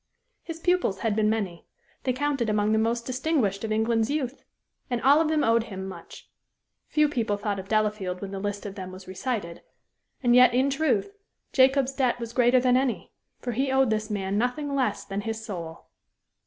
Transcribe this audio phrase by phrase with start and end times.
[0.41, 1.67] His pupils had been many;
[2.05, 4.41] they counted among the most distinguished of England's youth;
[4.89, 6.27] and all of them owed him much.
[6.87, 9.61] Few people thought of Delafield when the list of them was recited;
[10.23, 11.13] and yet, in truth,
[11.53, 13.11] Jacob's debt was greater than any;
[13.41, 15.85] for he owed this man nothing less than his soul.